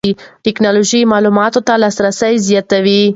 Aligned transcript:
ټکنالوژي 0.45 1.01
معلوماتو 1.11 1.59
ته 1.67 1.73
لاسرسی 1.83 2.33
زیاتوي. 2.47 3.01